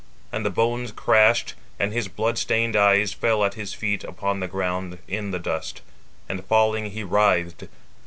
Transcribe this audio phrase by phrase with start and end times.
[0.31, 4.47] And the bones crashed, and his blood stained eyes fell at his feet upon the
[4.47, 5.83] ground in the dust:
[6.27, 7.67] and falling, he writhed.